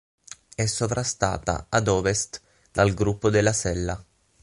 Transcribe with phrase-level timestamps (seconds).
[0.55, 4.03] È sovrastata ad ovest dal gruppo del Sella.